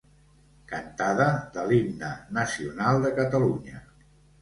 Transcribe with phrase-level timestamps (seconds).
[0.71, 1.27] Cantada
[1.59, 2.11] de l'himne
[2.41, 3.89] Nacional de Catalunya.